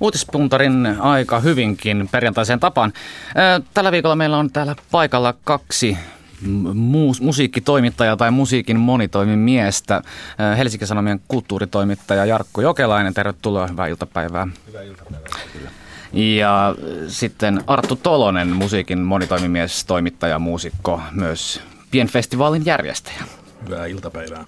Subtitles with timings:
[0.00, 2.92] Uutispuntarin aika hyvinkin perjantaiseen tapaan.
[3.74, 5.98] Tällä viikolla meillä on täällä paikalla kaksi
[6.74, 10.02] mu- musiikkitoimittaja tai musiikin monitoimimiestä.
[10.56, 14.48] Helsingin Sanomien kulttuuritoimittaja Jarkko Jokelainen, tervetuloa, hyvää iltapäivää.
[14.66, 15.30] Hyvää iltapäivää.
[15.52, 15.70] Kyllä.
[16.12, 16.74] Ja
[17.08, 23.24] sitten Arttu Tolonen, musiikin monitoimimies, toimittaja, muusikko, myös pienfestivaalin järjestäjä.
[23.64, 24.44] Hyvää iltapäivää.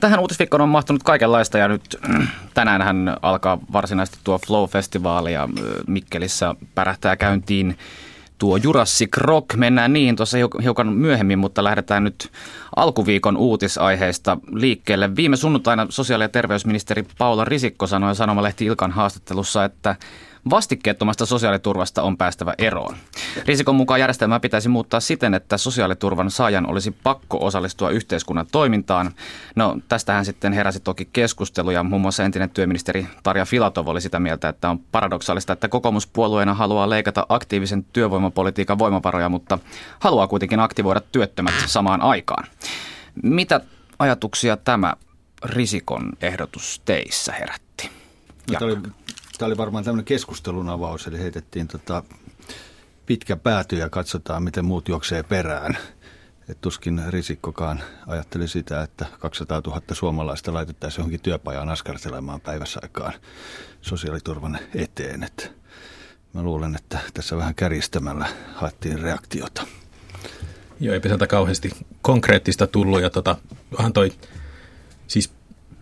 [0.00, 1.98] Tähän uutisviikkoon on mahtunut kaikenlaista ja nyt
[2.54, 5.48] tänään hän alkaa varsinaisesti tuo Flow-festivaali ja
[5.86, 7.78] Mikkelissä pärähtää käyntiin
[8.38, 9.56] tuo Jurassic Rock.
[9.56, 12.30] Mennään niihin tuossa hiukan myöhemmin, mutta lähdetään nyt
[12.76, 15.16] alkuviikon uutisaiheista liikkeelle.
[15.16, 19.96] Viime sunnuntaina sosiaali- ja terveysministeri Paula Risikko sanoi Sanomalehti Ilkan haastattelussa, että
[20.50, 22.96] Vastikkeettomasta sosiaaliturvasta on päästävä eroon.
[23.46, 29.10] Risikon mukaan järjestelmää pitäisi muuttaa siten, että sosiaaliturvan saajan olisi pakko osallistua yhteiskunnan toimintaan.
[29.56, 34.20] No tästähän sitten heräsi toki keskustelu ja muun muassa entinen työministeri Tarja Filatov oli sitä
[34.20, 39.58] mieltä, että on paradoksaalista, että kokoomuspuolueena haluaa leikata aktiivisen työvoimapolitiikan voimavaroja, mutta
[40.00, 42.46] haluaa kuitenkin aktivoida työttömät samaan aikaan.
[43.22, 43.60] Mitä
[43.98, 44.94] ajatuksia tämä
[45.44, 47.90] Risikon ehdotus teissä herätti?
[48.58, 48.76] Tämä oli,
[49.40, 52.02] tämä oli varmaan tämmöinen keskustelun avaus, eli heitettiin tota
[53.06, 55.78] pitkä pääty ja katsotaan, miten muut juoksee perään.
[56.48, 63.12] Et tuskin Risikkokaan ajatteli sitä, että 200 000 suomalaista laitettaisiin johonkin työpajaan askartelemaan päivässä aikaan
[63.80, 65.22] sosiaaliturvan eteen.
[65.22, 65.52] Et
[66.32, 69.66] mä luulen, että tässä vähän kärjistämällä haettiin reaktiota.
[70.80, 71.70] Joo, ei sieltä kauheasti
[72.02, 73.02] konkreettista tullut.
[73.02, 73.36] Ja tota,
[73.94, 74.12] toi,
[75.06, 75.32] siis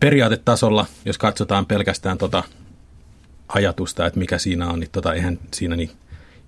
[0.00, 2.42] periaatetasolla, jos katsotaan pelkästään tota
[3.48, 5.90] ajatusta, että mikä siinä on, niin tota, eihän siinä niin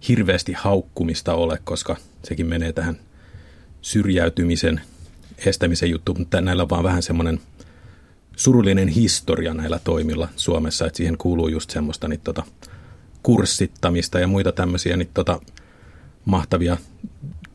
[0.09, 2.97] hirveästi haukkumista ole, koska sekin menee tähän
[3.83, 4.81] syrjäytymisen
[5.47, 7.41] estämisen juttu, mutta näillä on vaan vähän semmoinen
[8.37, 12.43] surullinen historia näillä toimilla Suomessa, että siihen kuuluu just semmoista niin tota,
[13.23, 15.41] kurssittamista ja muita tämmöisiä niin tota,
[16.25, 16.77] mahtavia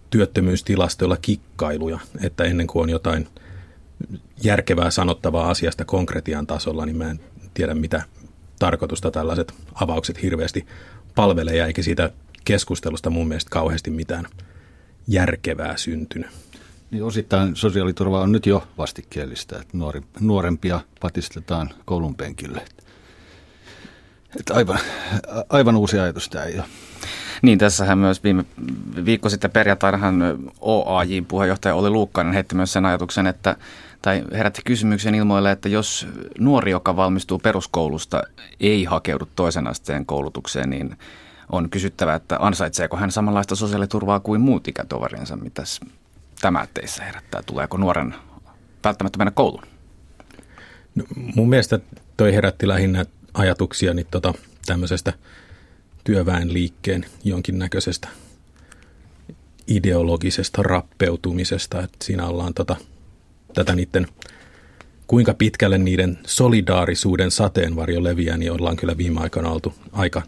[0.10, 3.28] työttömyystilastoilla kikkailuja, että ennen kuin on jotain
[4.44, 7.20] järkevää sanottavaa asiasta konkretian tasolla, niin mä en
[7.54, 8.04] tiedä mitä
[8.60, 10.66] tarkoitusta tällaiset avaukset hirveästi
[11.16, 12.10] palvelee, eikä siitä
[12.46, 14.26] keskustelusta mun mielestä kauheasti mitään
[15.08, 16.30] järkevää syntynyt.
[16.92, 22.62] Niin osittain sosiaaliturva on nyt jo vastikkeellista, että nuori, nuorempia patistetaan koulun penkille.
[24.40, 24.80] Että aivan,
[25.50, 26.66] aivan uusi ajatus tämä ei ole.
[27.42, 28.46] Niin, tässähän myös viime
[29.06, 33.56] viikko sitten perjantainahan OAJin puheenjohtaja oli Luukkainen heitti myös sen ajatuksen, että
[34.06, 36.08] tai herätti kysymyksen ilmoille, että jos
[36.40, 38.24] nuori, joka valmistuu peruskoulusta,
[38.60, 40.98] ei hakeudu toisen asteen koulutukseen, niin
[41.52, 45.36] on kysyttävä, että ansaitseeko hän samanlaista sosiaaliturvaa kuin muut ikätoverinsa.
[45.36, 45.80] Mitäs
[46.42, 47.44] tämä teissä herättää?
[47.46, 48.16] Tuleeko nuoren
[48.84, 49.64] välttämättä mennä kouluun?
[50.96, 51.04] No,
[51.36, 51.80] mun mielestä
[52.18, 54.34] toi herätti lähinnä ajatuksia niin tota,
[54.66, 55.14] tämmöisestä
[56.04, 58.08] työväenliikkeen jonkinnäköisestä
[59.68, 62.76] ideologisesta rappeutumisesta, että siinä ollaan tota,
[63.56, 64.08] tätä niiden,
[65.08, 70.22] kuinka pitkälle niiden solidaarisuuden sateenvarjo leviää, niin ollaan kyllä viime aikoina oltu aika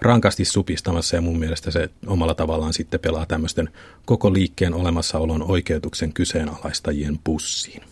[0.00, 3.68] rankasti supistamassa ja mun mielestä se omalla tavallaan sitten pelaa tämmöisten
[4.04, 7.82] koko liikkeen olemassaolon oikeutuksen kyseenalaistajien pussiin.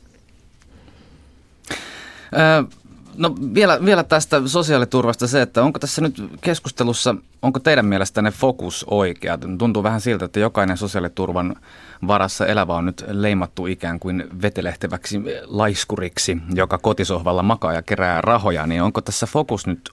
[3.16, 8.86] No vielä, vielä tästä sosiaaliturvasta se, että onko tässä nyt keskustelussa, onko teidän mielestänne fokus
[8.90, 9.38] oikea?
[9.58, 11.56] Tuntuu vähän siltä, että jokainen sosiaaliturvan
[12.06, 18.66] varassa elävä on nyt leimattu ikään kuin vetelehtäväksi laiskuriksi, joka kotisohvalla makaa ja kerää rahoja.
[18.66, 19.90] Niin onko tässä fokus nyt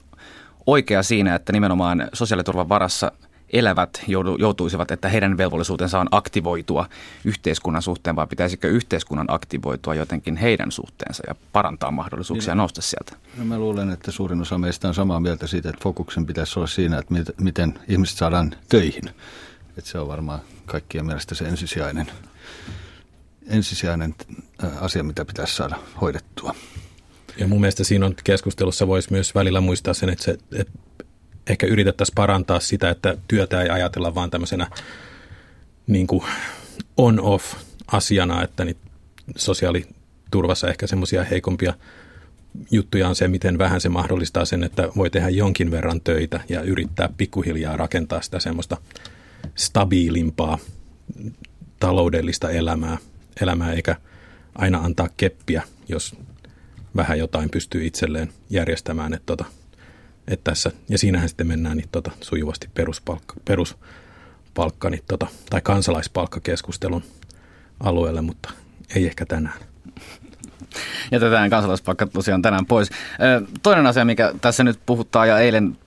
[0.66, 3.12] oikea siinä, että nimenomaan sosiaaliturvan varassa–
[3.52, 4.02] elävät
[4.38, 6.88] joutuisivat, että heidän velvollisuutensa on aktivoitua
[7.24, 13.16] yhteiskunnan suhteen, vai pitäisikö yhteiskunnan aktivoitua jotenkin heidän suhteensa ja parantaa mahdollisuuksia niin, nousta sieltä?
[13.36, 16.66] No mä luulen, että suurin osa meistä on samaa mieltä siitä, että fokuksen pitäisi olla
[16.66, 19.10] siinä, että miten ihmiset saadaan töihin.
[19.76, 22.10] Että se on varmaan kaikkien mielestä se ensisijainen,
[23.46, 24.14] ensisijainen
[24.80, 26.54] asia, mitä pitäisi saada hoidettua.
[27.38, 30.72] Ja mun mielestä siinä on keskustelussa voisi myös välillä muistaa sen, että, se, että
[31.48, 34.66] ehkä yritettäisiin parantaa sitä, että työtä ei ajatella vaan tämmöisenä
[35.86, 36.22] niin kuin
[36.96, 37.54] on-off
[37.86, 38.76] asiana, että niin
[39.36, 41.74] sosiaaliturvassa ehkä semmoisia heikompia
[42.70, 46.62] juttuja on se, miten vähän se mahdollistaa sen, että voi tehdä jonkin verran töitä ja
[46.62, 48.76] yrittää pikkuhiljaa rakentaa sitä semmoista
[49.54, 50.58] stabiilimpaa
[51.80, 52.98] taloudellista elämää,
[53.40, 53.96] elämää eikä
[54.54, 56.16] aina antaa keppiä, jos
[56.96, 59.14] vähän jotain pystyy itselleen järjestämään.
[59.14, 59.44] Että tota,
[60.28, 67.02] että tässä, ja siinähän sitten mennään niin, tota, sujuvasti peruspalkka, peruspalkka niin, tota, tai kansalaispalkkakeskustelun
[67.80, 68.50] alueelle, mutta
[68.94, 69.58] ei ehkä tänään.
[71.12, 72.90] Jätetään kansalaispaikka tosiaan tänään pois.
[73.62, 75.78] Toinen asia, mikä tässä nyt puhuttaa ja eilen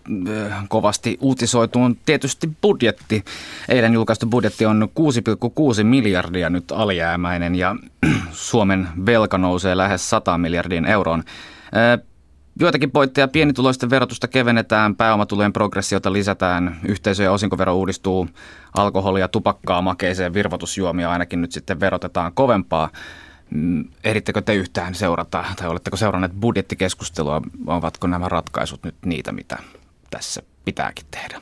[0.70, 3.26] kovasti uutisoitu on tietysti budjetti.
[3.70, 4.90] Eilen julkaistu budjetti on
[5.80, 7.76] 6,6 miljardia nyt alijäämäinen ja
[8.32, 11.24] Suomen velka nousee lähes 100 miljardiin euroon.
[12.60, 18.28] Joitakin poitteja pienituloisten verotusta kevennetään, pääomatulojen progressiota lisätään, yhteisö- ja osinkovero uudistuu,
[18.78, 22.90] alkoholia, tupakkaa, makeiseen, virvotusjuomia ainakin nyt sitten verotetaan kovempaa.
[23.50, 27.42] Mm, ehdittekö te yhtään seurata tai oletteko seuranneet budjettikeskustelua?
[27.68, 29.58] Ovatko nämä ratkaisut nyt niitä, mitä
[30.10, 31.42] tässä pitääkin tehdä?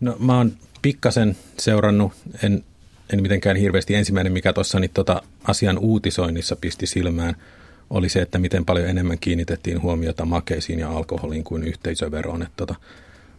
[0.00, 0.52] No mä oon
[0.82, 2.64] pikkasen seurannut, en,
[3.12, 7.36] en mitenkään hirveästi ensimmäinen, mikä tuossa niin tota asian uutisoinnissa pisti silmään–
[7.90, 12.42] oli se, että miten paljon enemmän kiinnitettiin huomiota makeisiin ja alkoholiin kuin yhteisöveroon.
[12.42, 12.74] Että tota,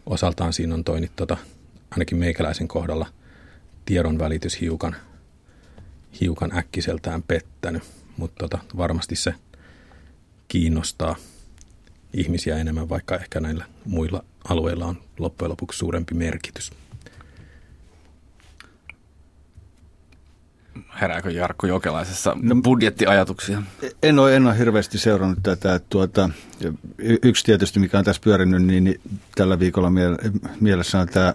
[0.05, 1.37] osaltaan siinä on toi, tota,
[1.91, 3.07] ainakin meikäläisen kohdalla
[3.85, 4.95] tiedon välitys hiukan,
[6.21, 7.83] hiukan äkkiseltään pettänyt,
[8.17, 9.33] mutta tota, varmasti se
[10.47, 11.15] kiinnostaa
[12.13, 16.71] ihmisiä enemmän, vaikka ehkä näillä muilla alueilla on loppujen lopuksi suurempi merkitys.
[21.01, 23.61] Herääkö Jarkko Jokelaisessa no, budjettiajatuksia?
[24.03, 25.79] En ole, en ole hirveästi seurannut tätä.
[25.89, 26.29] Tuota,
[27.23, 29.01] yksi tietysti, mikä on tässä pyörinyt, niin, niin
[29.35, 29.91] tällä viikolla
[30.59, 31.33] mielessä on tämä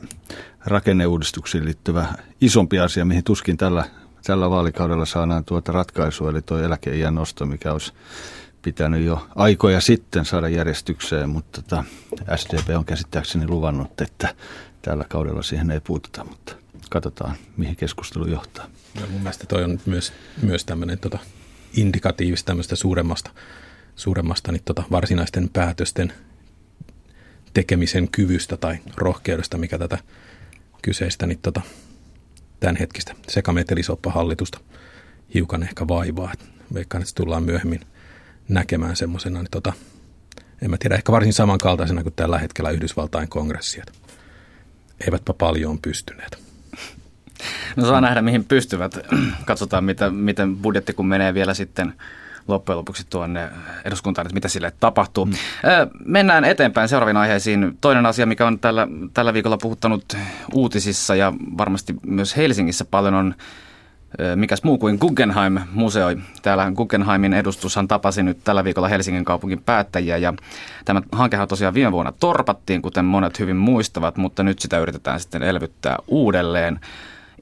[0.66, 2.06] rakenneuudistuksiin liittyvä
[2.40, 3.84] isompi asia, mihin tuskin tällä,
[4.24, 7.92] tällä vaalikaudella saadaan tuota ratkaisua, eli tuo eläkeiän nosto, mikä olisi
[8.62, 11.84] pitänyt jo aikoja sitten saada järjestykseen, mutta tota,
[12.36, 14.34] SDP on käsittääkseni luvannut, että
[14.82, 18.66] tällä kaudella siihen ei puututa, mutta katsotaan, mihin keskustelu johtaa.
[19.00, 20.12] Ja mun mielestä toi on myös,
[20.42, 21.18] myös tämmöinen tota,
[21.76, 23.30] indikatiivista tämmöistä suuremmasta,
[23.96, 26.12] suuremmasta niin tota, varsinaisten päätösten
[27.54, 29.98] tekemisen kyvystä tai rohkeudesta, mikä tätä
[30.82, 31.60] kyseistä niin tota,
[32.60, 34.60] tämänhetkistä sekametelisoppa-hallitusta
[35.34, 36.32] hiukan ehkä vaivaa.
[36.74, 37.80] veikkaan, että se tullaan myöhemmin
[38.48, 39.72] näkemään semmoisena, niin tota,
[40.62, 43.82] en mä tiedä, ehkä varsin samankaltaisena kuin tällä hetkellä Yhdysvaltain kongressi.
[45.00, 46.43] Eivätpä paljon pystyneet.
[47.76, 48.98] No saa nähdä, mihin pystyvät.
[49.44, 51.94] Katsotaan, mitä, miten budjetti kun menee vielä sitten
[52.48, 53.48] loppujen lopuksi tuonne
[53.84, 55.26] eduskuntaan, että mitä sille tapahtuu.
[55.26, 55.32] Mm.
[56.04, 57.78] Mennään eteenpäin seuraaviin aiheisiin.
[57.80, 60.16] Toinen asia, mikä on tällä, tällä viikolla puhuttanut
[60.52, 63.34] uutisissa ja varmasti myös Helsingissä paljon on
[64.36, 66.08] mikäs muu kuin Guggenheim-museo.
[66.42, 70.34] Täällä Guggenheimin edustushan tapasi nyt tällä viikolla Helsingin kaupungin päättäjiä ja
[70.84, 75.42] tämä hankehan tosiaan viime vuonna torpattiin, kuten monet hyvin muistavat, mutta nyt sitä yritetään sitten
[75.42, 76.80] elvyttää uudelleen.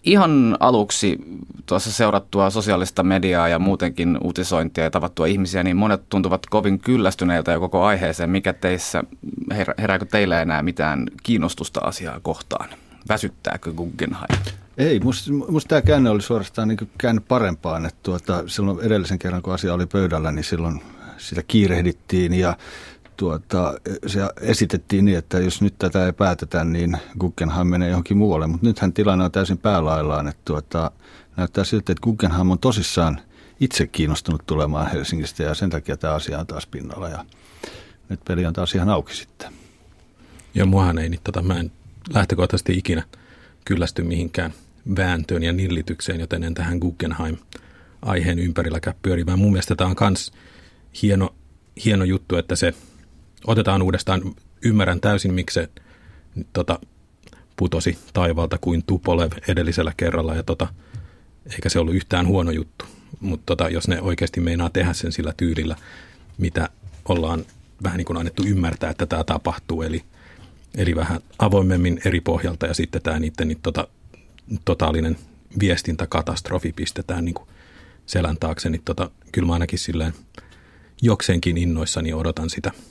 [0.05, 1.19] Ihan aluksi
[1.67, 7.53] tuossa seurattua sosiaalista mediaa ja muutenkin uutisointia ja tavattua ihmisiä, niin monet tuntuvat kovin kyllästyneiltä
[7.53, 8.31] jo koko aiheeseen.
[8.31, 9.05] Mikä teissä,
[9.79, 12.69] herääkö teillä enää mitään kiinnostusta asiaa kohtaan?
[13.09, 14.43] Väsyttääkö Guggenheim?
[14.79, 17.87] Ei, musta, musta tämä käänne oli suorastaan niin käänne parempaan.
[17.87, 20.83] Että tuota, silloin edellisen kerran, kun asia oli pöydällä, niin silloin
[21.19, 22.57] sitä kiirehdittiin ja
[23.23, 23.75] tuota,
[24.07, 28.47] se esitettiin niin, että jos nyt tätä ei päätetä, niin Guggenheim menee johonkin muualle.
[28.47, 30.91] Mutta nythän tilanne on täysin päälaillaan, että tuota,
[31.37, 33.21] näyttää siltä, että Guggenheim on tosissaan
[33.61, 37.25] itse kiinnostunut tulemaan Helsingistä ja sen takia tämä asia on taas pinnalla ja
[38.09, 39.53] nyt peli on taas ihan auki sitten.
[40.55, 41.73] Joo, muahan ei, niin tota, mä en
[42.15, 43.03] lähtökohtaisesti ikinä
[43.65, 44.53] kyllästy mihinkään
[44.97, 49.39] vääntöön ja nillitykseen, joten en tähän Guggenheim-aiheen ympärilläkään pyörivään.
[49.39, 50.33] Mun mielestä tämä on myös
[51.03, 51.35] hieno,
[51.85, 52.75] hieno juttu, että se
[53.47, 54.23] otetaan uudestaan.
[54.65, 55.69] Ymmärrän täysin, miksi se
[56.53, 56.79] tota,
[57.57, 60.69] putosi taivalta kuin Tupolev edellisellä kerralla, ja tota,
[61.53, 62.85] eikä se ollut yhtään huono juttu.
[63.21, 65.77] Mutta tota, jos ne oikeasti meinaa tehdä sen sillä tyylillä,
[66.39, 66.69] mitä
[67.09, 67.45] ollaan
[67.83, 70.03] vähän niin kuin annettu ymmärtää, että tämä tapahtuu, eli,
[70.75, 73.89] eli vähän avoimemmin eri pohjalta, ja sitten tämä niiden niin, tota,
[74.65, 75.17] totaalinen
[75.61, 77.49] viestintäkatastrofi pistetään niin kuin
[78.07, 80.13] selän taakse, niin tota, kyllä mä ainakin silleen
[81.03, 82.73] jokseenkin innoissani odotan sitä–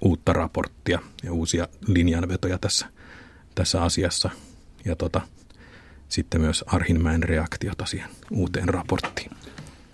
[0.00, 2.86] uutta raporttia ja uusia linjanvetoja tässä,
[3.54, 4.30] tässä asiassa.
[4.84, 5.20] Ja tota,
[6.08, 9.30] sitten myös Arhinmäen reaktiota siihen uuteen raporttiin.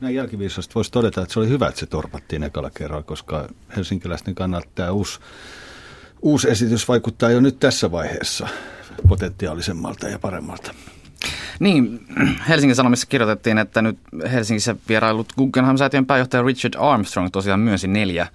[0.01, 4.35] Näin jälkiviisasta voisi todeta, että se oli hyvä, että se torpattiin ekalla kerralla, koska helsinkiläisten
[4.35, 5.21] kannalta tämä uusi,
[6.23, 8.49] uusi esitys vaikuttaa jo nyt tässä vaiheessa
[9.09, 10.75] potentiaalisemmalta ja paremmalta.
[11.61, 12.07] Niin,
[12.49, 13.99] Helsingin Sanomissa kirjoitettiin, että nyt
[14.33, 18.27] Helsingissä vierailut Guggenheim-säätiön pääjohtaja Richard Armstrong tosiaan myönsi neljä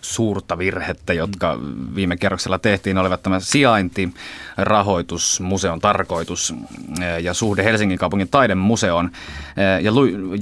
[0.00, 1.58] suurta virhettä, jotka
[1.94, 4.14] viime kerroksella tehtiin, olivat tämä sijainti,
[4.56, 6.54] rahoitus, museon tarkoitus
[7.00, 9.10] eh, ja suhde Helsingin kaupungin taidemuseoon.
[9.56, 9.92] Eh, ja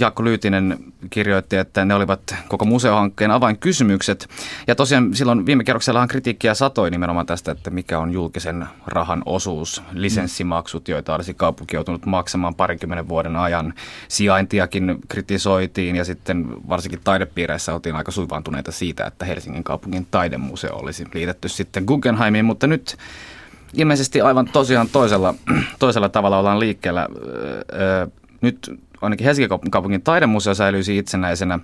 [0.01, 0.79] Jaakko Lyytinen,
[1.11, 4.29] kirjoitti, että ne olivat koko museohankkeen avainkysymykset.
[4.67, 9.83] Ja tosiaan silloin viime kerroksellahan kritiikkiä satoi nimenomaan tästä, että mikä on julkisen rahan osuus,
[9.93, 13.75] lisenssimaksut, joita olisi kaupunki joutunut maksamaan parikymmenen vuoden ajan.
[14.09, 21.05] Sijaintiakin kritisoitiin ja sitten varsinkin taidepiireissä oltiin aika suivaantuneita siitä, että Helsingin kaupungin taidemuseo olisi
[21.15, 22.97] liitetty sitten Guggenheimiin, mutta nyt
[23.75, 25.35] ilmeisesti aivan tosiaan toisella,
[25.79, 27.09] toisella tavalla ollaan liikkeellä.
[28.41, 31.59] Nyt ainakin Helsingin kaupungin taidemuseo säilyisi itsenäisenä.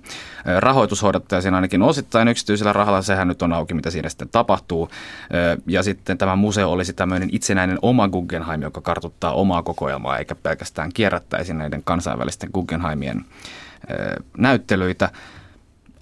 [0.59, 4.89] Rahoitus hoidettaisiin ainakin osittain yksityisellä rahalla, sehän nyt on auki, mitä siinä sitten tapahtuu.
[5.67, 10.91] Ja sitten tämä museo olisi tämmöinen itsenäinen oma Guggenheim, joka kartuttaa omaa kokoelmaa, eikä pelkästään
[10.93, 13.25] kierrättäisi näiden kansainvälisten Guggenheimien
[14.37, 15.09] näyttelyitä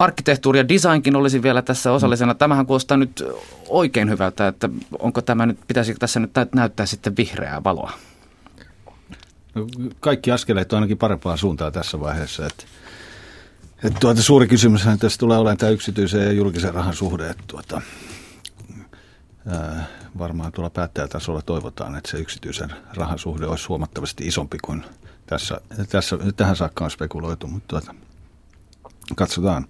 [0.04, 2.36] arkkitehtuuri ja designkin olisi vielä tässä osallisena.
[2.36, 3.24] Tämähän kuulostaa nyt
[3.70, 4.70] oikein hyvältä, että
[5.00, 7.92] onko tämä nyt, pitäisikö tässä nyt näyttää sitten vihreää valoa?
[9.56, 9.68] No,
[10.00, 12.46] kaikki askeleet on ainakin parempaan suuntaan tässä vaiheessa.
[12.46, 12.64] Että,
[13.84, 17.30] että tuota, suuri kysymys tässä tulee olemaan tämä yksityisen ja julkisen rahan suhde.
[17.30, 17.82] Että tuota,
[19.48, 24.86] ää, varmaan tuolla päättäjätasolla toivotaan, että se yksityisen rahan suhde olisi huomattavasti isompi kuin
[25.26, 27.96] tässä, tässä tähän saakka on spekuloitu, mutta tuota,
[29.16, 29.66] katsotaan.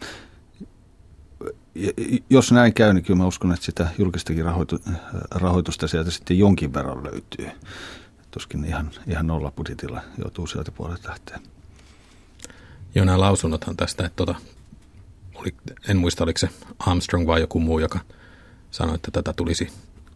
[2.29, 4.45] Jos näin käy, niin kyllä mä uskon, että sitä julkistakin
[5.31, 7.49] rahoitusta sieltä sitten jonkin verran löytyy.
[8.31, 11.39] Tuskin ihan, ihan nolla budjetilla joutuu sieltä puolelta lähteä.
[12.95, 14.35] Joo, nämä lausunnothan tästä, että tota,
[15.35, 15.55] oli,
[15.87, 16.49] en muista oliko se
[16.79, 17.99] Armstrong vai joku muu, joka
[18.71, 19.69] sanoi, että tätä tulisi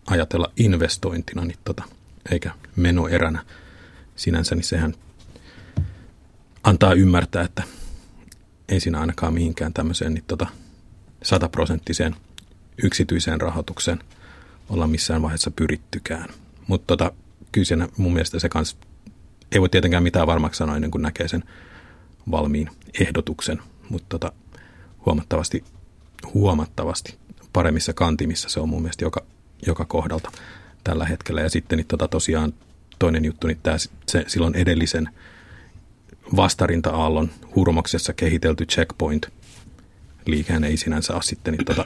[0.05, 1.83] ajatella investointina, niin tota,
[2.31, 3.45] eikä menoeränä
[4.15, 4.93] sinänsä, niin sehän
[6.63, 7.63] antaa ymmärtää, että
[8.69, 10.47] ei siinä ainakaan mihinkään tämmöiseen niin tota,
[11.24, 12.15] sataprosenttiseen
[12.83, 14.00] yksityiseen rahoitukseen
[14.69, 16.29] olla missään vaiheessa pyrittykään.
[16.67, 17.12] Mutta tota,
[17.51, 18.77] kyllä siinä mun mielestä se kans,
[19.51, 21.43] ei voi tietenkään mitään varmaksi sanoa ennen kuin näkee sen
[22.31, 22.69] valmiin
[23.00, 24.31] ehdotuksen, mutta tota,
[25.05, 25.63] huomattavasti,
[26.33, 27.17] huomattavasti
[27.53, 29.25] paremmissa kantimissa se on mun mielestä joka,
[29.65, 30.31] joka kohdalta
[30.83, 31.41] tällä hetkellä.
[31.41, 32.53] Ja sitten niin tota, tosiaan
[33.00, 35.09] toinen juttu, niin tämä, se, silloin edellisen–
[36.36, 39.27] vastarinta-aallon hurmoksessa kehitelty checkpoint
[40.25, 41.86] liikehän ei sinänsä ole sitten niin, tota,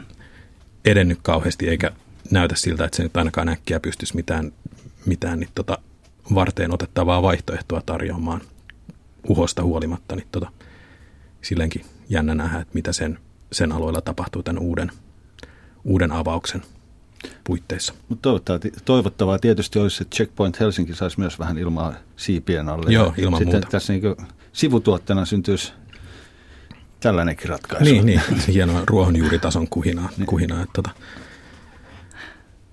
[0.86, 1.92] edennyt kauheasti, eikä
[2.32, 4.52] näytä siltä, että se nyt ainakaan äkkiä pystyisi mitään,
[5.06, 5.78] mitään niin, tota,
[6.36, 8.42] varteen otettavaa vaihtoehtoa tarjoamaan
[9.30, 10.16] uhosta huolimatta.
[10.16, 10.52] Niin, tota,
[11.42, 13.20] silleenkin jännä nähdä, että mitä sen,
[13.52, 14.92] sen alueella tapahtuu tämän uuden,
[15.84, 16.62] uuden avauksen
[17.44, 17.94] puitteissa.
[18.10, 18.30] Mutta
[18.86, 22.94] toivottavaa tietysti olisi, että Checkpoint Helsinki saisi myös vähän ilmaa siipien alle.
[22.94, 23.70] Joo, ilman Sitten muuta.
[23.72, 24.16] tässä niin
[24.54, 25.74] sivutuotteena syntyisi
[27.00, 27.84] tällainenkin ratkaisu.
[27.84, 28.22] Niin, niin.
[28.54, 30.10] hienoa ruohonjuuritason kuhinaa.
[30.18, 30.28] niin.
[30.28, 30.90] kuhinaa että tota.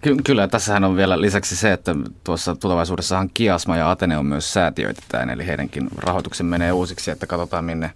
[0.03, 4.53] Ky- kyllä, tässähän on vielä lisäksi se, että tuossa tulevaisuudessahan Kiasma ja Atene on myös
[4.53, 7.91] säätiöitetään, eli heidänkin rahoituksen menee uusiksi, että katsotaan minne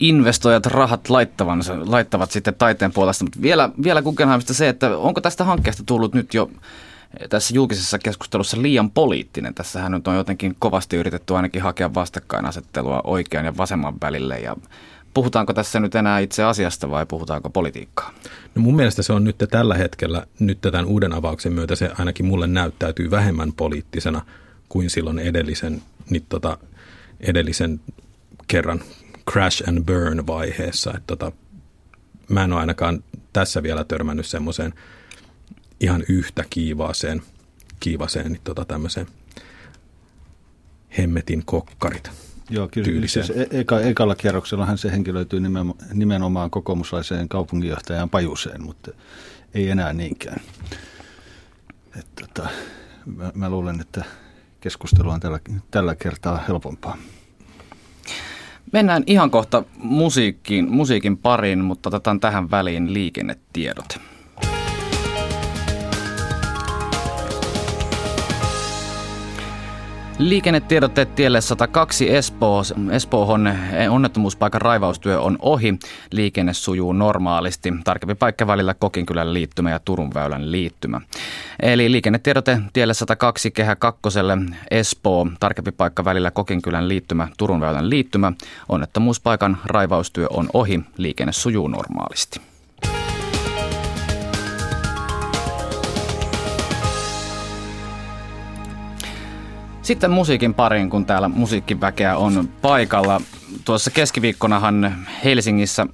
[0.00, 3.24] investoijat rahat laittavansa, laittavat sitten taiteen puolesta.
[3.24, 6.50] Mutta vielä, vielä Guggenheimista se, että onko tästä hankkeesta tullut nyt jo
[7.28, 9.54] tässä julkisessa keskustelussa liian poliittinen.
[9.54, 14.56] Tässähän nyt on jotenkin kovasti yritetty ainakin hakea vastakkainasettelua oikean ja vasemman välille ja
[15.14, 18.12] puhutaanko tässä nyt enää itse asiasta vai puhutaanko politiikkaa?
[18.54, 22.26] No mun mielestä se on nyt tällä hetkellä, nyt tämän uuden avauksen myötä se ainakin
[22.26, 24.22] mulle näyttäytyy vähemmän poliittisena
[24.68, 26.58] kuin silloin edellisen, niin tota,
[27.20, 27.80] edellisen
[28.46, 28.80] kerran
[29.32, 30.90] crash and burn vaiheessa.
[30.90, 31.32] Että tota,
[32.28, 34.74] mä en ole ainakaan tässä vielä törmännyt semmoiseen
[35.80, 37.22] ihan yhtä kiivaaseen,
[37.80, 39.06] kiivaseen niin tota tämmöiseen
[40.98, 42.10] hemmetin kokkarit.
[42.50, 43.06] Joo, kyllä.
[43.06, 45.40] Siis e- eka, ekalla kierroksellahan se henkilöityy
[45.92, 48.90] nimenomaan kokoomuslaiseen kaupunginjohtajaan Pajuseen, mutta
[49.54, 50.40] ei enää niinkään.
[51.98, 52.48] Et, tota,
[53.06, 54.04] mä, mä luulen, että
[54.60, 55.40] keskustelu on tällä,
[55.70, 56.98] tällä kertaa helpompaa.
[58.72, 64.00] Mennään ihan kohta musiikkiin, musiikin pariin, mutta otetaan tähän väliin liikennetiedot.
[70.18, 72.62] Liikennetiedotte tielle 102 Espoo.
[72.92, 73.52] Espoohon
[73.90, 75.74] onnettomuuspaikan raivaustyö on ohi.
[76.12, 77.72] Liikenne sujuu normaalisti.
[77.84, 81.00] Tarkempi paikka välillä Kokinkylän liittymä ja Turun väylän liittymä.
[81.62, 84.00] Eli liikennetiedote tielle 102 Kehä 2
[84.70, 85.26] Espoo.
[85.40, 88.32] Tarkempi paikka välillä Kokinkylän liittymä Turun väylän liittymä.
[88.68, 90.80] Onnettomuuspaikan raivaustyö on ohi.
[90.96, 92.40] Liikenne sujuu normaalisti.
[99.86, 103.20] Sitten musiikin pariin, kun täällä musiikkiväkeä on paikalla.
[103.64, 105.86] Tuossa keskiviikkonahan Helsingissä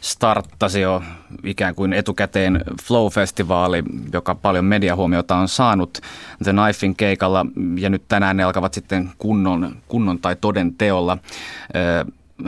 [0.00, 1.02] starttasi jo
[1.44, 5.98] ikään kuin etukäteen Flow-festivaali, joka paljon mediahuomiota on saanut
[6.44, 7.46] The Knifein keikalla.
[7.78, 11.18] Ja nyt tänään ne alkavat sitten kunnon, kunnon tai toden teolla.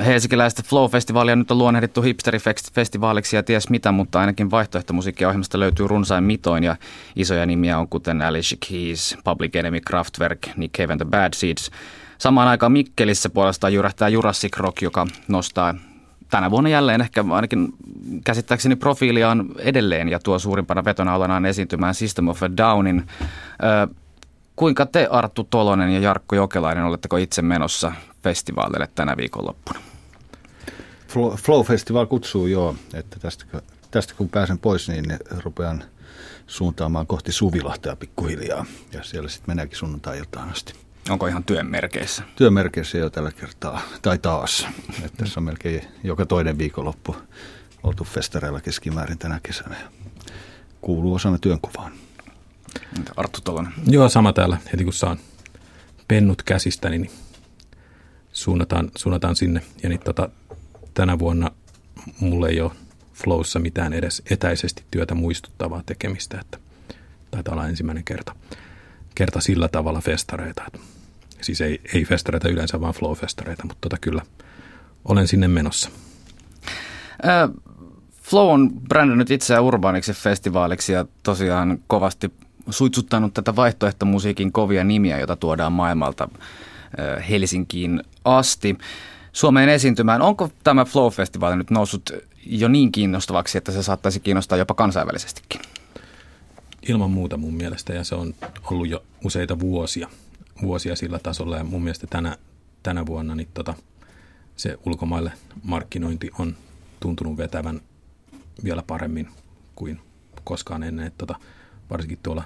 [0.04, 6.64] Helsinkiläistä Flow-festivaalia nyt on luonnehdittu hipsterifestivaaliksi ja ties mitä, mutta ainakin vaihtoehtomusiikkiohjelmasta löytyy runsain mitoin
[6.64, 6.76] ja
[7.16, 11.70] isoja nimiä on kuten Alicia Keys, Public Enemy, Kraftwerk, Nick Cave and the Bad Seeds.
[12.18, 15.74] Samaan aikaan Mikkelissä puolestaan jyrähtää Jurassic Rock, joka nostaa
[16.30, 17.68] tänä vuonna jälleen ehkä ainakin
[18.24, 23.06] käsittääkseni profiiliaan edelleen ja tuo suurimpana vetona olenaan esiintymään System of a Downin.
[23.62, 23.94] Ö,
[24.56, 29.80] kuinka te Arttu Tolonen ja Jarkko Jokelainen oletteko itse menossa festivaalille tänä viikonloppuna?
[31.36, 33.44] Flow Festival kutsuu joo, että tästä,
[33.90, 35.04] tästä kun pääsen pois, niin
[35.44, 35.84] rupean
[36.46, 38.66] suuntaamaan kohti Suvilahtea pikkuhiljaa.
[38.92, 40.72] Ja siellä sitten meneekin sunnuntai-iltaan asti.
[41.10, 42.22] Onko ihan työn merkeissä?
[42.36, 44.66] Työn merkeissä jo tällä kertaa, tai taas.
[45.04, 47.16] Että tässä on melkein joka toinen viikonloppu
[47.82, 49.76] oltu festareilla keskimäärin tänä kesänä.
[50.80, 51.92] Kuuluu osana työnkuvaan.
[53.16, 53.72] Arttu Tolonen.
[53.86, 54.58] Joo, sama täällä.
[54.72, 55.18] Heti kun saan
[56.08, 57.10] pennut käsistä, niin
[58.32, 59.62] suunnataan, suunnataan sinne.
[59.82, 60.28] Ja niin tota,
[60.94, 61.50] tänä vuonna
[62.20, 62.72] mulle ei ole
[63.14, 66.58] Flowssa mitään edes etäisesti työtä muistuttavaa tekemistä, että
[67.30, 68.34] taitaa olla ensimmäinen kerta,
[69.14, 70.62] kerta sillä tavalla festareita.
[70.66, 70.78] Että,
[71.40, 74.22] siis ei, ei festareita yleensä, vaan flow-festareita, mutta tota kyllä
[75.04, 75.90] olen sinne menossa.
[78.22, 82.32] Flow on brändännyt itseään urbaaniksi festivaaliksi ja tosiaan kovasti
[82.70, 86.28] suitsuttanut tätä vaihtoehtomusiikin kovia nimiä, joita tuodaan maailmalta
[87.28, 88.78] Helsinkiin asti.
[89.32, 90.22] Suomeen esiintymään.
[90.22, 92.10] Onko tämä Flow-festivaali nyt noussut
[92.46, 95.60] jo niin kiinnostavaksi, että se saattaisi kiinnostaa jopa kansainvälisestikin?
[96.88, 98.34] Ilman muuta mun mielestä, ja se on
[98.70, 100.08] ollut jo useita vuosia,
[100.62, 102.36] vuosia sillä tasolla, ja mun mielestä tänä,
[102.82, 103.74] tänä vuonna niin tota,
[104.56, 105.32] se ulkomaille
[105.62, 106.56] markkinointi on
[107.00, 107.80] tuntunut vetävän
[108.64, 109.28] vielä paremmin
[109.74, 110.00] kuin
[110.44, 111.06] koskaan ennen.
[111.06, 111.38] Että tota,
[111.90, 112.44] varsinkin tuolla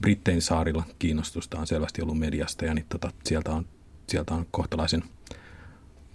[0.00, 3.66] Brittein saarilla kiinnostusta on selvästi ollut mediasta ja niin tota, sieltä, on,
[4.08, 5.02] sieltä on kohtalaisen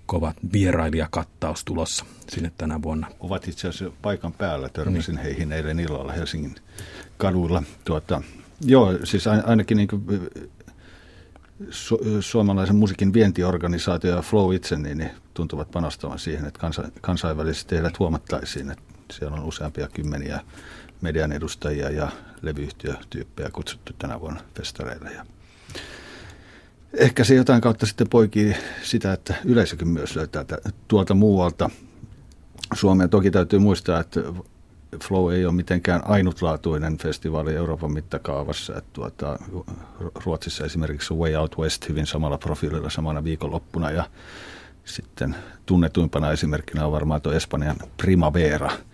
[0.06, 3.08] kova vierailijakattaus tulossa sinne tänä vuonna.
[3.20, 5.24] Ovat itse asiassa paikan päällä, törmäsin niin.
[5.24, 6.56] heihin eilen illalla Helsingin
[7.18, 7.64] kaduilla.
[7.86, 8.22] Tuota,
[8.62, 10.30] joo, siis ainakin niin kuin,
[11.70, 17.76] su- suomalaisen musiikin vientiorganisaatio ja Flow itse niin, niin tuntuvat panostavan siihen, että kansa- kansainvälisesti
[17.76, 18.72] heidät huomattaisiin.
[18.72, 20.40] Että siellä on useampia kymmeniä
[21.02, 25.12] median edustajia ja levyyhtiötyyppejä kutsuttu tänä vuonna festareille.
[25.12, 25.26] Ja
[26.94, 30.46] ehkä se jotain kautta sitten poikii sitä, että yleisökin myös löytää
[30.88, 31.70] tuolta muualta
[32.74, 33.10] Suomeen.
[33.10, 34.20] Toki täytyy muistaa, että
[35.04, 38.78] Flow ei ole mitenkään ainutlaatuinen festivaali Euroopan mittakaavassa.
[38.78, 39.40] Että tuota,
[40.26, 44.10] Ruotsissa esimerkiksi Way Out West hyvin samalla profiililla samana viikonloppuna ja
[44.86, 45.36] sitten
[45.66, 48.72] tunnetuimpana esimerkkinä on varmaan tuo Espanjan Primavera–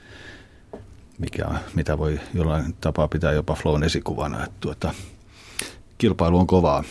[1.17, 4.43] mikä, mitä voi jollain tapaa pitää jopa Flown esikuvana.
[4.43, 4.93] Että tuota,
[5.97, 6.83] kilpailu on kovaa.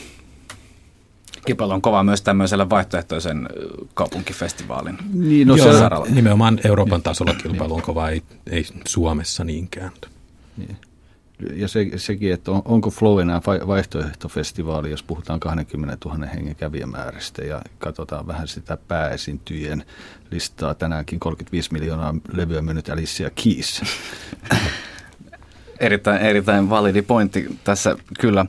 [1.47, 3.49] Kilpailu on kovaa myös tämmöisellä vaihtoehtoisen
[3.95, 6.07] kaupunkifestivaalin niin, no Joo, saralla.
[6.11, 9.91] Nimenomaan Euroopan tasolla kilpailu on kovaa, ei, ei Suomessa niinkään.
[10.57, 10.77] Niin
[11.55, 17.43] ja se, sekin, että on, onko Flow enää vaihtoehtofestivaali, jos puhutaan 20 000 hengen kävijämääristä
[17.43, 19.85] ja katsotaan vähän sitä pääesiintyjien
[20.31, 20.75] listaa.
[20.75, 23.83] Tänäänkin 35 miljoonaa levyä myynyt Alicia Keys.
[25.81, 28.47] Erittäin, erittäin validi pointti tässä kyllä.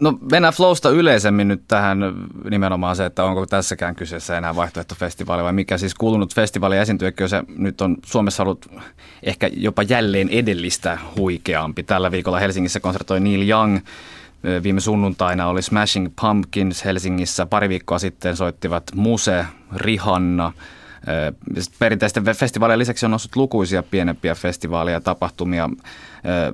[0.00, 1.98] No mennään Flowsta yleisemmin nyt tähän
[2.50, 7.42] nimenomaan se, että onko tässäkään kyseessä enää vaihtoehtofestivaali vai mikä siis kuulunut festivaali esiintyykö se
[7.56, 8.66] nyt on Suomessa ollut
[9.22, 11.82] ehkä jopa jälleen edellistä huikeampi.
[11.82, 13.78] Tällä viikolla Helsingissä konsertoi Neil Young,
[14.62, 20.52] viime sunnuntaina oli Smashing Pumpkins Helsingissä, pari viikkoa sitten soittivat Muse, Rihanna–
[21.78, 25.70] Perinteisten festivaalien lisäksi on noussut lukuisia pienempiä festivaaleja ja tapahtumia.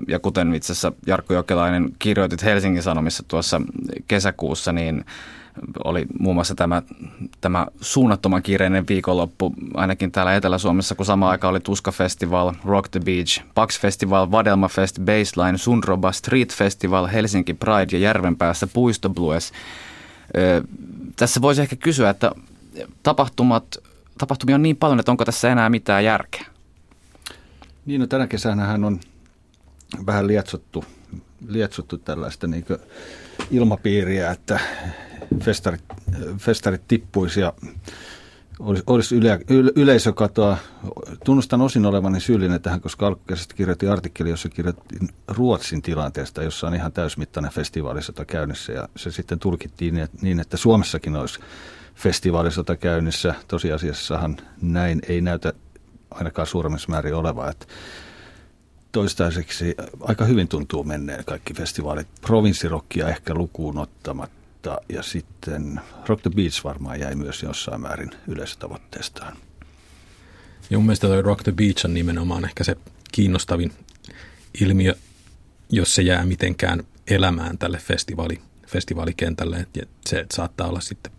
[0.09, 3.61] Ja kuten itse asiassa Jarkko Jokelainen kirjoitit Helsingin Sanomissa tuossa
[4.09, 5.05] kesäkuussa, niin
[5.85, 6.83] oli muun muassa tämä,
[7.41, 13.01] tämä suunnattoman kiireinen viikonloppu, ainakin täällä Etelä-Suomessa, kun sama aika oli Tuska Festival, Rock the
[13.01, 19.53] Beach, Pax Festival, Vadelma Fest, Baseline, Sunroba, Street Festival, Helsinki Pride ja Järvenpäässä Puisto Blues.
[21.17, 22.33] Tässä voisi ehkä kysyä, että
[23.03, 23.65] tapahtumat
[24.19, 26.47] tapahtumia on niin paljon, että onko tässä enää mitään järkeä?
[27.87, 29.01] Niin, no tänä kesänähän on
[30.07, 30.85] vähän lietsottu,
[31.49, 32.65] lietsottu tällaista niin
[33.51, 34.61] ilmapiiriä, että
[35.45, 35.85] festarit,
[36.39, 37.53] festarit tippuisi ja
[38.59, 40.57] olisi, olisi yle, yle, yleisökatoa.
[41.25, 46.75] Tunnustan osin olevani syyllinen tähän, koska alkukesästä kirjoitin artikkeli, jossa kirjoitin Ruotsin tilanteesta, jossa on
[46.75, 51.41] ihan täysmittainen festivaalisota käynnissä ja se sitten tulkittiin niin, että Suomessakin olisi
[51.95, 53.35] festivaalisota käynnissä.
[53.49, 55.53] Tosiasiassahan näin ei näytä
[56.11, 57.67] ainakaan suuremmassa määrin oleva, että
[58.93, 62.09] toistaiseksi aika hyvin tuntuu menneen kaikki festivaalit.
[62.21, 69.37] Provinssirokkia ehkä lukuun ottamatta ja sitten Rock the Beach varmaan jäi myös jossain määrin yleisötavoitteestaan.
[70.71, 72.77] Ja mun mielestä toi Rock the Beach on nimenomaan ehkä se
[73.13, 73.73] kiinnostavin
[74.61, 74.95] ilmiö,
[75.71, 79.67] jos se jää mitenkään elämään tälle festivaali, festivaalikentälle.
[79.75, 81.13] Ja se saattaa olla sitten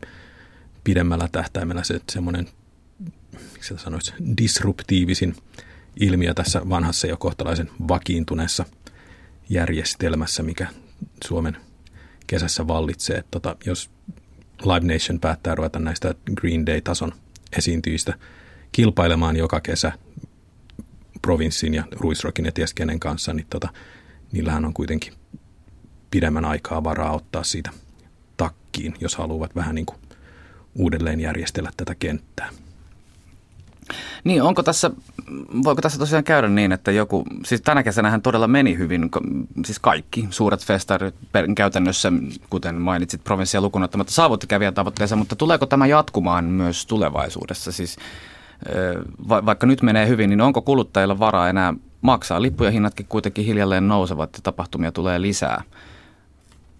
[0.83, 2.47] pidemmällä tähtäimellä se semmoinen,
[3.53, 5.35] miksi sanoisi, disruptiivisin
[5.99, 8.65] ilmiö tässä vanhassa jo kohtalaisen vakiintuneessa
[9.49, 10.67] järjestelmässä, mikä
[11.25, 11.57] Suomen
[12.27, 13.17] kesässä vallitsee.
[13.17, 13.89] Että tota, jos
[14.61, 17.11] Live Nation päättää ruveta näistä Green Day-tason
[17.57, 18.13] esiintyjistä
[18.71, 19.91] kilpailemaan joka kesä
[21.21, 23.69] provinssin ja Ruisrokin ja ties kenen kanssa, niin tota,
[24.31, 25.13] niillähän on kuitenkin
[26.11, 27.71] pidemmän aikaa varaa ottaa siitä
[28.37, 29.99] takkiin, jos haluavat vähän niin kuin
[30.75, 32.49] uudelleen järjestellä tätä kenttää.
[34.23, 34.91] Niin, onko tässä,
[35.63, 39.09] voiko tässä tosiaan käydä niin, että joku, siis tänä kesänähän todella meni hyvin,
[39.65, 41.15] siis kaikki suuret festarit
[41.55, 42.11] käytännössä,
[42.49, 47.71] kuten mainitsit, provinssia lukunottamatta, saavutti kävijän tavoitteensa, mutta tuleeko tämä jatkumaan myös tulevaisuudessa?
[47.71, 47.97] Siis
[49.29, 52.41] va, vaikka nyt menee hyvin, niin onko kuluttajilla varaa enää maksaa?
[52.41, 55.63] Lippuja hinnatkin kuitenkin hiljalleen nousevat ja tapahtumia tulee lisää.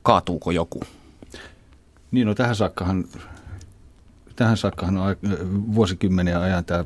[0.04, 0.80] Kaatuuko joku?
[2.12, 3.04] Niin, no tähän saakkahan
[4.36, 5.16] tähän saakkahan on
[5.76, 6.86] vuosikymmeniä ajan tämä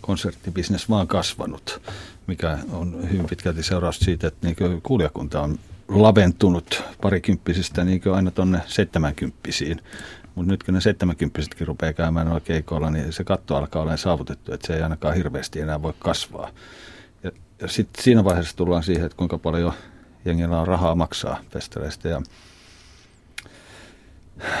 [0.00, 1.82] konserttibisnes vaan kasvanut,
[2.26, 8.60] mikä on hyvin pitkälti seuraus siitä, että niin kuulijakunta on laventunut parikymppisistä niin aina tuonne
[8.66, 9.80] seitsemänkymppisiin.
[10.34, 14.52] Mutta nyt kun ne seitsemänkymppisetkin rupeaa käymään noilla keikoilla, niin se katto alkaa olla saavutettu,
[14.52, 16.50] että se ei ainakaan hirveästi enää voi kasvaa.
[17.22, 17.30] Ja,
[17.60, 19.72] ja sitten siinä vaiheessa tullaan siihen, että kuinka paljon
[20.24, 22.08] jengillä on rahaa maksaa festareista.
[22.08, 22.22] Ja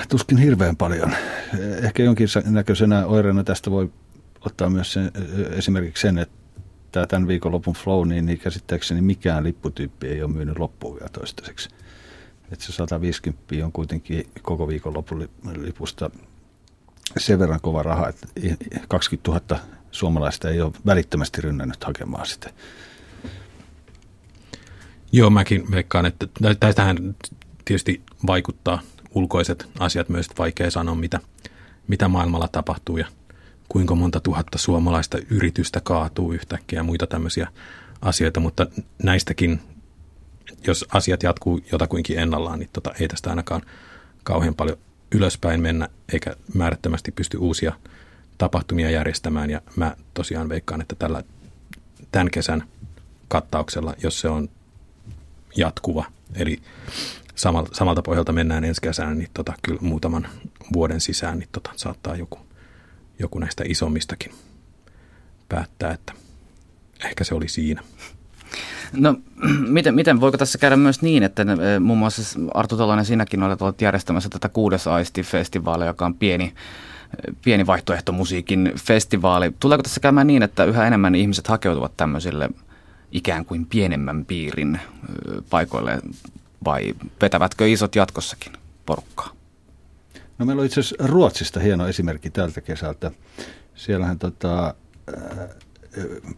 [0.08, 1.14] tuskin hirveän paljon.
[1.82, 3.92] Ehkä jonkin näköisenä oireena tästä voi
[4.40, 5.10] ottaa myös sen,
[5.50, 10.94] esimerkiksi sen, että tämän viikonlopun flow, niin, niin käsittääkseni mikään lipputyyppi ei ole myynyt loppuun
[10.94, 11.68] vielä toistaiseksi.
[12.52, 16.10] Että se 150 on kuitenkin koko viikonlopun lipusta
[17.16, 18.26] sen verran kova raha, että
[18.88, 22.50] 20 000 suomalaista ei ole välittömästi rynnännyt hakemaan sitä.
[25.12, 26.26] Joo, mäkin veikkaan, että
[26.74, 27.16] tähän
[27.64, 28.80] tietysti vaikuttaa
[29.14, 31.20] ulkoiset asiat myös vaikea sanoa, mitä,
[31.88, 33.06] mitä maailmalla tapahtuu ja
[33.68, 37.48] kuinka monta tuhatta suomalaista yritystä kaatuu yhtäkkiä ja muita tämmöisiä
[38.02, 38.66] asioita, mutta
[39.02, 39.60] näistäkin,
[40.66, 43.62] jos asiat jatkuu jotakuinkin ennallaan, niin tota, ei tästä ainakaan
[44.24, 44.78] kauhean paljon
[45.14, 47.72] ylöspäin mennä, eikä määrättömästi pysty uusia
[48.38, 49.50] tapahtumia järjestämään.
[49.50, 51.22] Ja mä tosiaan veikkaan, että tällä
[52.12, 52.64] tämän kesän
[53.28, 54.48] kattauksella, jos se on
[55.56, 56.62] jatkuva, eli
[57.34, 60.28] samalta, samalta pohjalta mennään ensi kesänä, niin tota, kyllä muutaman
[60.72, 62.38] vuoden sisään niin tota, saattaa joku,
[63.18, 64.32] joku näistä isommistakin
[65.48, 66.12] päättää, että
[67.04, 67.82] ehkä se oli siinä.
[68.92, 69.16] No
[69.68, 73.62] miten, miten voiko tässä käydä myös niin, että e, muun muassa Artu Tolainen sinäkin olet
[73.62, 79.54] ollut järjestämässä tätä kuudes aisti-festivaalia, joka on pieni, e, pieni vaihtoehtomusiikin festivaali.
[79.60, 82.48] Tuleeko tässä käymään niin, että yhä enemmän ihmiset hakeutuvat tämmöisille
[83.12, 84.78] ikään kuin pienemmän piirin e,
[85.50, 86.00] paikoille
[86.64, 88.52] vai vetävätkö isot jatkossakin
[88.86, 89.30] porukkaa?
[90.38, 93.10] No meillä on itse asiassa Ruotsista hieno esimerkki tältä kesältä.
[93.74, 94.74] Siellähän tota,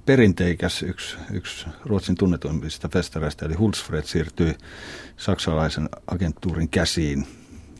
[0.06, 4.54] perinteikäs yksi, yksi Ruotsin tunnetuimmista festareista, eli Hultsfred siirtyi
[5.16, 7.26] saksalaisen agenttuurin käsiin.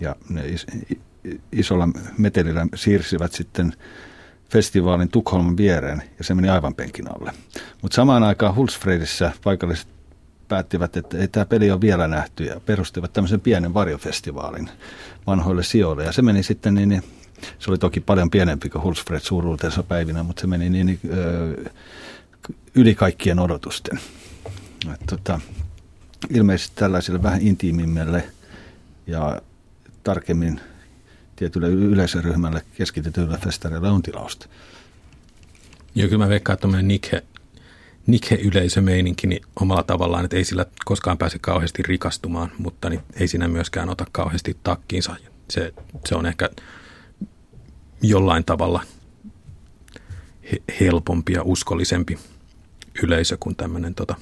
[0.00, 0.66] Ja ne is,
[1.52, 3.72] isolla metelillä siirsivät sitten
[4.50, 7.32] festivaalin Tukholman viereen, ja se meni aivan penkin alle.
[7.82, 9.88] Mutta samaan aikaan Hultsfredissä paikalliset
[10.48, 14.70] päättivät, että ei tämä peli ole vielä nähty ja perustivat tämmöisen pienen varjofestivaalin
[15.26, 16.04] vanhoille sijoille.
[16.04, 17.02] Ja se meni sitten niin, niin
[17.59, 21.70] se oli toki paljon pienempi kuin Hulsfred suuruutensa päivinä, mutta se meni niin, niin ö,
[22.74, 24.00] yli kaikkien odotusten.
[24.94, 25.40] Et, tota,
[26.30, 28.24] ilmeisesti tällaiselle vähän intiimimmille
[29.06, 29.42] ja
[30.04, 30.61] tarkemmin
[31.37, 34.46] tietylle yleisöryhmälle keskitetyille festareille on tilausta.
[35.94, 37.14] Joo, kyllä mä veikkaan, että Nick
[38.07, 43.49] Nike-yleisömeininki niin omalla tavallaan, että ei sillä koskaan pääse kauheasti rikastumaan, mutta niin ei siinä
[43.49, 45.16] myöskään ota kauheasti takkiinsa.
[45.51, 45.75] Se,
[46.09, 46.51] se on ehkä
[48.03, 48.83] jollain tavalla
[50.81, 52.19] helpompi ja uskollisempi
[53.03, 54.14] yleisö kuin tämmöinen tota,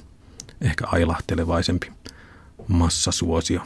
[0.61, 1.91] ehkä ailahtelevaisempi
[2.67, 3.61] massasuosio.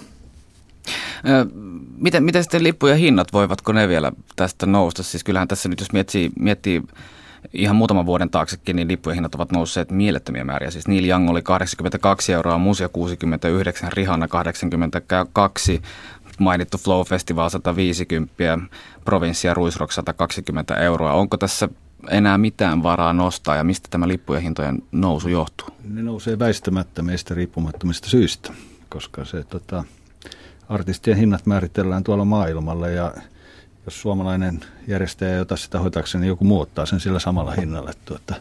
[1.97, 5.03] Miten, miten sitten lippujen hinnat, voivatko ne vielä tästä nousta?
[5.03, 6.83] Siis kyllähän tässä nyt jos miettii, miettii
[7.53, 10.71] ihan muutaman vuoden taaksekin, niin lippujen hinnat ovat nousseet mielettömiä määriä.
[10.71, 15.81] Siis Neil Young oli 82 euroa, Musia 69, Rihanna 82,
[16.39, 18.59] mainittu Flow Festival 150,
[19.05, 21.13] Provinssi ja Ruisrock 120 euroa.
[21.13, 21.69] Onko tässä
[22.09, 25.67] enää mitään varaa nostaa ja mistä tämä lippujen hintojen nousu johtuu?
[25.83, 28.53] Ne nousee väistämättä meistä riippumattomista syistä,
[28.89, 29.83] koska se tota,
[30.69, 33.13] artistien hinnat määritellään tuolla maailmalla ja
[33.85, 37.91] jos suomalainen järjestäjä ei ota sitä hoitakseen, niin joku muu ottaa sen sillä samalla hinnalla.
[38.05, 38.35] Tuota,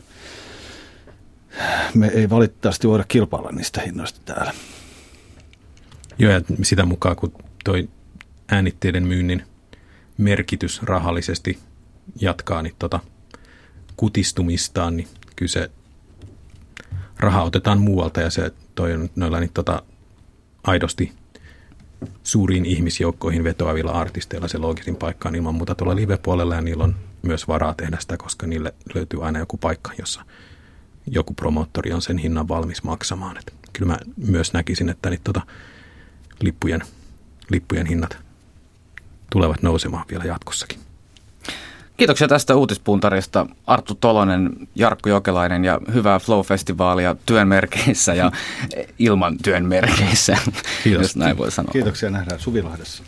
[1.94, 4.52] me ei valitettavasti voida kilpailla niistä hinnoista täällä.
[6.18, 7.32] Joo, ja sitä mukaan kun
[7.64, 7.88] toi
[8.48, 9.42] äänitteiden myynnin
[10.18, 11.58] merkitys rahallisesti
[12.20, 13.00] jatkaa niin tota,
[13.96, 15.70] kutistumistaan, niin kyllä se
[17.16, 19.82] raha otetaan muualta ja se toi noilla niin tota,
[20.64, 21.12] aidosti
[22.22, 26.96] suuriin ihmisjoukkoihin vetoavilla artisteilla se loogisin paikka on ilman muuta tuolla live-puolella ja niillä on
[27.22, 30.24] myös varaa tehdä sitä, koska niille löytyy aina joku paikka, jossa
[31.06, 33.38] joku promoottori on sen hinnan valmis maksamaan.
[33.38, 35.40] Et kyllä mä myös näkisin, että niin tota,
[36.40, 36.82] lippujen,
[37.50, 38.18] lippujen hinnat
[39.30, 40.87] tulevat nousemaan vielä jatkossakin.
[41.98, 48.32] Kiitoksia tästä uutispuntarista Arttu Tolonen, Jarkko Jokelainen ja hyvää Flow-festivaalia työn merkeissä ja
[48.98, 50.38] ilman työn merkeissä,
[50.84, 51.02] Kiitos.
[51.02, 51.72] jos näin voi sanoa.
[51.72, 53.02] Kiitoksia, nähdään Suvilahdessa.